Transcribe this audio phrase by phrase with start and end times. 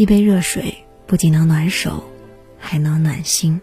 [0.00, 0.74] 一杯热水
[1.06, 2.02] 不仅能暖手，
[2.58, 3.60] 还能暖心。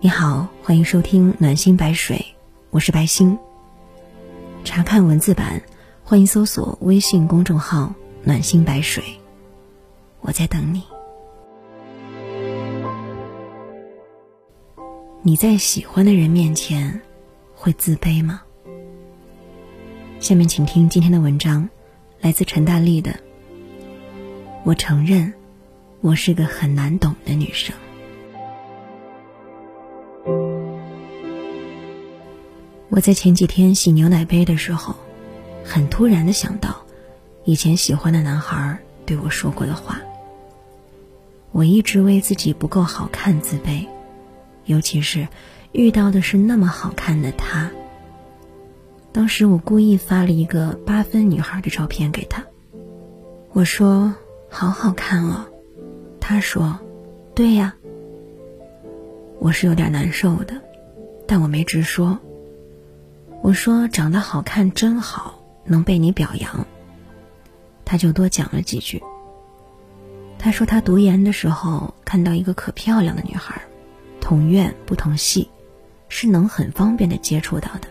[0.00, 2.24] 你好，欢迎收听暖心白水，
[2.70, 3.38] 我是白心。
[4.64, 5.60] 查看文字版，
[6.02, 9.04] 欢迎搜索微信公众号“暖心白水”，
[10.22, 10.82] 我在等你。
[15.20, 17.02] 你在喜欢的人面前
[17.54, 18.40] 会自卑吗？
[20.20, 21.68] 下面请听今天的文章，
[22.22, 23.14] 来自陈大力的。
[24.64, 25.32] 我承认，
[26.00, 27.74] 我是个很难懂的女生。
[32.88, 34.94] 我在前几天洗牛奶杯的时候，
[35.64, 36.86] 很突然的想到，
[37.44, 40.00] 以前喜欢的男孩对我说过的话。
[41.50, 43.84] 我一直为自己不够好看自卑，
[44.66, 45.26] 尤其是
[45.72, 47.68] 遇到的是那么好看的他。
[49.10, 52.44] 当时我故意发了一个八分女孩的照片给他，
[53.52, 54.14] 我说。
[54.54, 55.46] 好好看哦，
[56.20, 56.78] 他说
[57.34, 57.74] ：“对呀。”
[59.40, 60.54] 我是有点难受的，
[61.26, 62.18] 但我没直说。
[63.40, 66.66] 我说：“长得好看真好，能被你表扬。”
[67.82, 69.02] 他就多讲了几句。
[70.38, 73.62] 他说他读研的时候看到一个可漂亮的女孩，
[74.20, 75.48] 同院不同系，
[76.08, 77.88] 是能很方便的接触到的。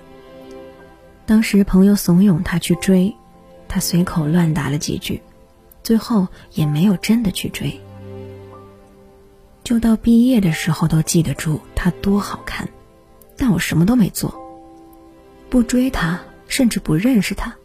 [1.25, 3.13] 当时朋友怂恿他去追，
[3.67, 5.21] 他随口乱答了几句。
[5.83, 7.79] 最后也没有真的去追，
[9.63, 12.69] 就到毕业的时候都记得住他多好看，
[13.37, 14.33] 但我什么都没做，
[15.49, 17.55] 不追他，甚至不认识他。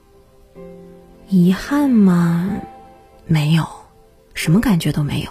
[1.29, 2.51] 遗憾吗？
[3.27, 3.67] 没有，
[4.35, 5.31] 什么感觉都没有。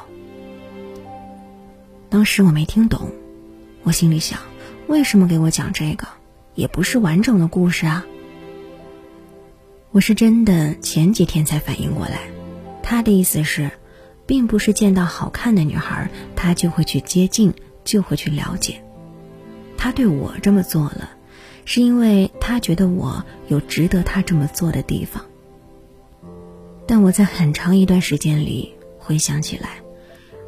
[2.10, 3.12] 当时我没听懂，
[3.84, 4.40] 我心里想，
[4.88, 6.08] 为什么给我讲这个？
[6.54, 8.06] 也不是完整的故事啊。
[9.92, 12.30] 我是真的前几天才反应过来。
[12.88, 13.72] 他的意思是，
[14.28, 17.52] 并不是见到好看的女孩，他就会去接近，
[17.84, 18.80] 就会去了解。
[19.76, 21.10] 他对我这么做了，
[21.66, 25.26] 是因为他觉得我有值得他这么做的地方。
[26.86, 29.80] 但我在很长一段时间里回想起来，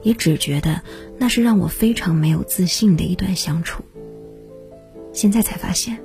[0.03, 0.84] 也只觉得
[1.18, 3.84] 那是让我非常没有自信的一段相处。
[5.12, 5.97] 现在才发现，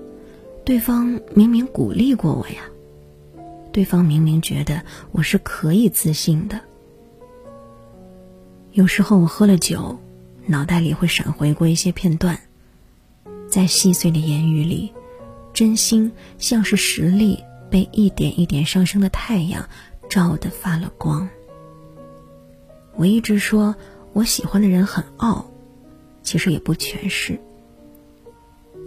[0.65, 2.71] 对方明明鼓励过我呀。
[3.73, 6.61] 对方明明觉得我是可以自信的。
[8.73, 9.99] 有时候我喝了酒，
[10.47, 12.39] 脑袋里会闪回过一些片段，
[13.49, 14.93] 在细碎的言语里，
[15.53, 19.67] 真心像是实力被一点一点上升的太阳
[20.09, 21.29] 照得发了光。
[22.95, 23.75] 我一直说
[24.13, 25.51] 我喜欢的人很傲，
[26.23, 27.39] 其实也不全是。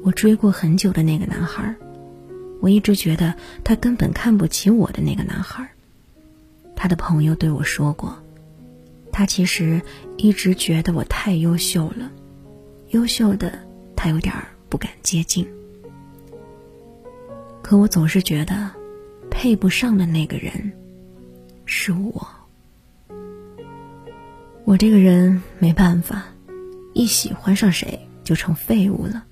[0.04, 1.76] 我追过很久的那个男孩。
[2.66, 5.70] 我一直觉得他根本看不起我的那个男孩。
[6.76, 8.18] 他的朋友对我说过，
[9.12, 9.84] 他其实
[10.18, 12.12] 一直觉得我太优秀了，
[12.88, 13.60] 优秀的
[13.96, 14.34] 他有点
[14.68, 15.48] 不敢接近。
[17.62, 18.72] 可我总是觉得，
[19.30, 20.74] 配不上的那个人
[21.68, 22.28] 是我。
[24.64, 26.26] 我这个人没办法，
[26.96, 29.24] 一喜欢上谁就成废物了，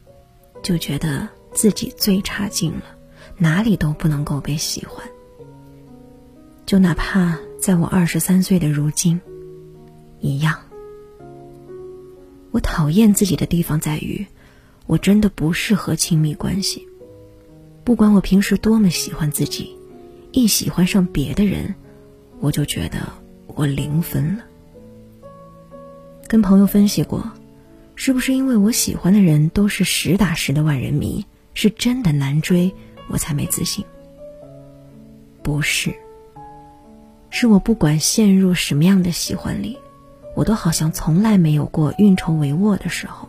[0.62, 2.93] 就觉得自己最差劲了。
[3.38, 5.06] 哪里都不能够被喜欢，
[6.66, 9.20] 就哪怕在我二十三岁的如今，
[10.20, 10.58] 一样。
[12.52, 14.26] 我讨厌自己的地方在于，
[14.86, 16.88] 我真的不适合亲密关系。
[17.84, 19.76] 不管我平时多么喜欢自己，
[20.32, 21.74] 一喜欢上别的人，
[22.40, 23.12] 我就觉得
[23.48, 24.44] 我零分了。
[26.28, 27.32] 跟朋友分析过，
[27.96, 32.74] 是不是因为我喜欢的人都是实打实的万人迷，是真的难追？
[33.10, 33.84] 我才没自信。
[35.42, 35.94] 不是，
[37.30, 39.78] 是我不管陷入什么样的喜欢里，
[40.36, 43.28] 我都好像从来没有过运筹帷幄的时候。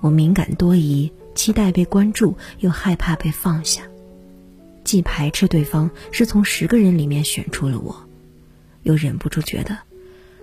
[0.00, 3.82] 我敏感多疑，期待被关注，又害怕被放下，
[4.84, 7.96] 既排斥对方是从十个人里面选出了我，
[8.82, 9.76] 又忍不住觉得，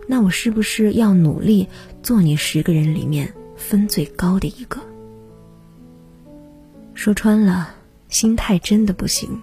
[0.07, 1.67] 那我是不是要努力
[2.01, 4.81] 做你十个人里面分最高的一个？
[6.95, 7.75] 说穿了。
[8.09, 9.41] 心态真的不行，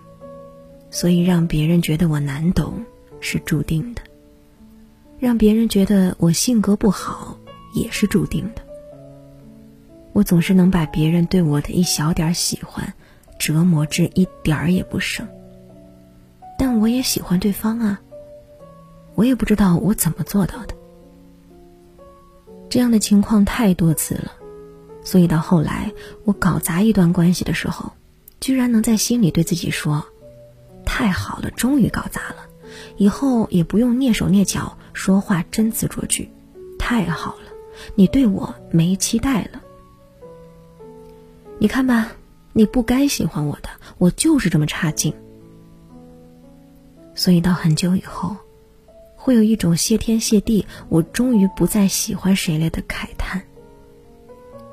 [0.91, 2.85] 所以让别人觉得我难懂
[3.21, 4.03] 是注定的，
[5.19, 7.39] 让别人觉得我性格不好
[7.75, 8.63] 也是注定的。
[10.13, 12.93] 我总是能把别人对我的一小点喜欢
[13.39, 15.27] 折磨至一点儿也不剩，
[16.59, 18.01] 但我也喜欢对方啊。
[19.15, 20.75] 我也不知道我怎么做到的。
[22.71, 24.33] 这样的情况太多次了，
[25.05, 25.93] 所以到后来
[26.25, 27.93] 我搞砸一段关系的时候。
[28.43, 30.05] 居然能在心里对自己说
[30.85, 32.49] ：“太好了，终于搞砸了，
[32.97, 36.29] 以后也不用蹑手蹑脚说话真字拙句，
[36.77, 37.45] 太好了，
[37.95, 39.63] 你对我没期待了。
[41.61, 42.11] 你看吧，
[42.53, 43.69] 你不该喜欢我的，
[43.99, 45.15] 我就是这么差劲。
[47.15, 48.37] 所以到很久以后，
[49.15, 53.41] 会有一种谢天谢地，我终于不再喜欢谁了的慨叹。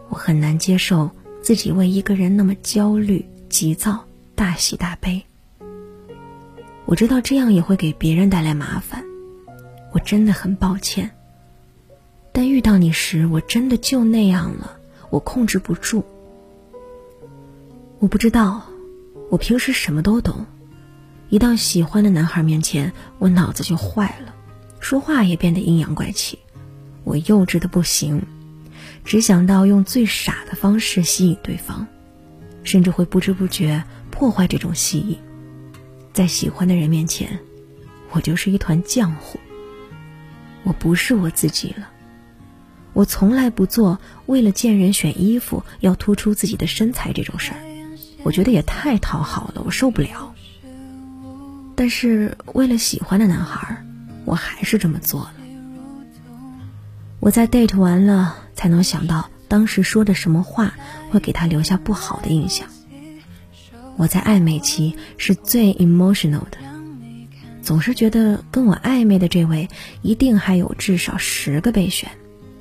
[0.07, 4.05] 我很难接受自己为一个人那么焦虑、急躁、
[4.35, 5.21] 大喜大悲。
[6.85, 9.03] 我知道这样也会给别人带来麻烦，
[9.91, 11.09] 我真的很抱歉。
[12.31, 14.77] 但遇到你时，我真的就那样了，
[15.09, 16.05] 我控制不住。
[17.97, 18.63] 我不知道，
[19.29, 20.45] 我平时什么都懂，
[21.29, 24.33] 一到喜欢的男孩面前，我脑子就坏了，
[24.79, 26.39] 说话也变得阴阳怪气，
[27.03, 28.21] 我幼稚的不行，
[29.03, 31.85] 只想到用最傻的方式吸引对方，
[32.69, 35.17] 甚至会不知不觉破坏这种吸引。
[36.13, 37.39] 在喜欢的人面前，
[38.11, 39.39] 我就是一团浆糊。
[40.61, 41.89] 我不是我自己了。
[42.93, 47.59] 我从来不做为了见人选衣服要突出自己的身材这种事儿。
[48.21, 50.35] 我觉得也太讨好了，我受不了。
[51.75, 53.83] 但是为了喜欢的男孩，
[54.25, 55.33] 我还是这么做了。
[57.19, 60.73] 我在 date 完了，才能想到当时说的什么话
[61.09, 62.65] 会给他留下不好的印象。
[63.97, 66.57] 我在暧昧期是最 emotional 的，
[67.61, 69.67] 总是觉得跟我暧昧的这位
[70.01, 72.09] 一定还有至少十个备选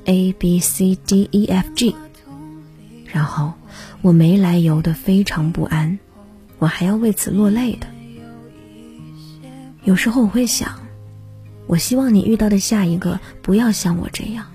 [0.07, 1.95] ，A B C D E F G，
[3.07, 3.53] 然后。
[4.01, 5.99] 我没来由的非常不安，
[6.61, 7.89] 我还要为此落泪的。
[9.83, 10.87] 有时候我会想，
[11.67, 14.47] 我希望你遇到的下一个不要像我这样，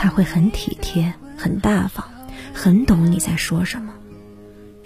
[0.00, 2.08] 他会很体贴、很大方、
[2.54, 3.92] 很懂你在说什么，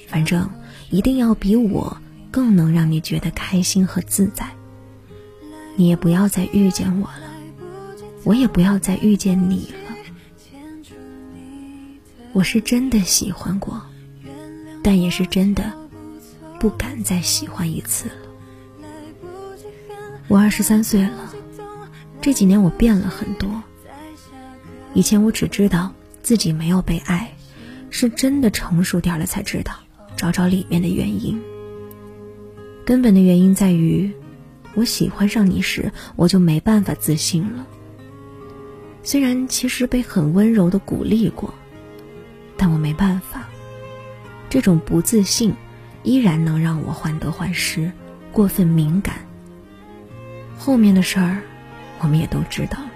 [0.08, 0.48] 反正
[0.88, 1.98] 一定要比我
[2.30, 4.48] 更能让你觉得开心和自在。
[5.76, 7.30] 你也不要再遇见我了，
[8.24, 9.94] 我也不要再遇见你了。
[12.32, 13.82] 我是真的喜欢过，
[14.82, 15.74] 但也是真的
[16.58, 18.14] 不敢再喜欢一次了。
[20.28, 21.34] 我二十三岁了，
[22.22, 23.62] 这几年我变了很多。
[24.94, 25.92] 以前我只知道
[26.22, 27.32] 自己没有被爱，
[27.90, 29.74] 是真的成熟点了才知道，
[30.16, 31.40] 找找里面的原因。
[32.84, 34.12] 根本的原因在于，
[34.74, 37.66] 我喜欢上你时，我就没办法自信了。
[39.02, 41.52] 虽然其实被很温柔的鼓励过。
[42.54, 43.48] 但我没办法，
[44.48, 45.52] 这种不自信
[46.04, 47.90] 依然能让我患得患失、
[48.30, 49.16] 过分敏感。
[50.56, 51.42] 后面的事儿，
[51.98, 52.91] 我们也都知道了。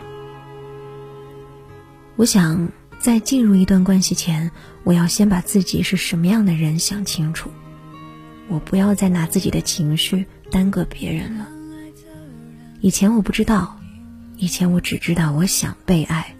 [2.16, 2.68] 我想
[2.98, 4.50] 在进入一段关系前，
[4.84, 7.50] 我要先把自己是什么样的人想清楚。
[8.48, 11.46] 我不要再拿自己的情绪耽搁别人了。
[12.80, 13.78] 以前我不知道，
[14.36, 16.34] 以前我只知道我想被爱，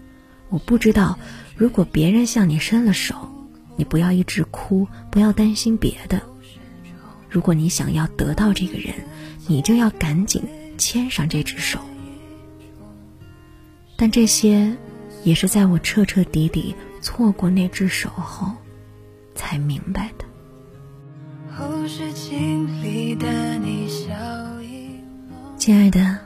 [0.49, 1.17] 我不知道。
[1.55, 3.15] 如果别人向你伸了手，
[3.75, 6.21] 你不要一直哭，不要担心别的。
[7.29, 8.93] 如果你想要得到这个人，
[9.47, 10.41] 你就要赶紧
[10.77, 11.79] 牵上这只手。
[13.95, 14.75] 但这些，
[15.23, 18.51] 也是在我彻彻底底错过那只手后，
[19.35, 20.25] 才明白的。
[25.57, 26.17] 亲爱的，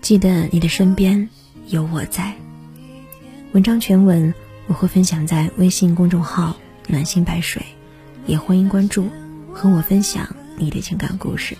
[0.00, 1.28] 记得你的身边
[1.68, 2.34] 有我在。
[3.52, 4.32] 文章全文。
[4.66, 7.60] 我会分享在微信公众号“暖心白水”，
[8.24, 9.08] 也欢迎关注，
[9.52, 11.56] 和我分享你的情感故事。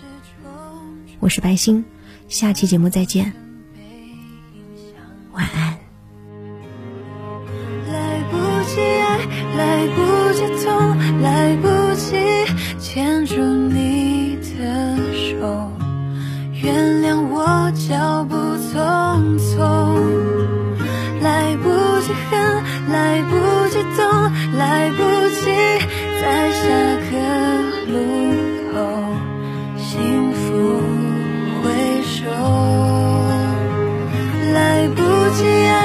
[1.19, 1.83] 我是白星，
[2.29, 3.33] 下期节目再见，
[22.91, 23.33] 来不
[23.69, 23.99] 及懂，
[24.57, 24.99] 来不
[25.29, 25.45] 及
[26.21, 26.61] 在下
[27.09, 27.13] 个
[27.87, 27.93] 路
[28.73, 28.75] 口
[29.77, 30.39] 幸福
[31.63, 31.65] 回
[32.03, 32.19] 首，
[34.53, 35.01] 来不
[35.35, 35.79] 及爱，